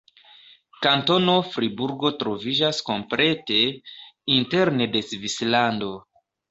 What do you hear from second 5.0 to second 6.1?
Svislando.